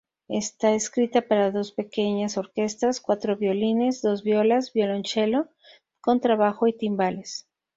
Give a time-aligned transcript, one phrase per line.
[0.29, 5.49] Está escrita para dos pequeñas orquestas, cuatro violines, dos violas, violonchelo,
[5.99, 7.47] contrabajo y timbales.